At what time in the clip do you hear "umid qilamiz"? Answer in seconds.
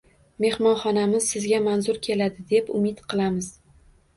2.81-3.53